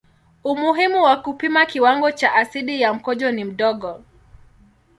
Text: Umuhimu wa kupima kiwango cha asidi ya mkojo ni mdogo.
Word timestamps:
Umuhimu 0.43 1.03
wa 1.03 1.15
kupima 1.21 1.65
kiwango 1.65 2.11
cha 2.11 2.35
asidi 2.35 2.81
ya 2.81 2.93
mkojo 2.93 3.31
ni 3.31 3.43
mdogo. 3.43 4.03